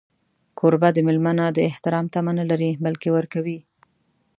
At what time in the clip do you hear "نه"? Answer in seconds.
1.39-1.45, 2.39-2.45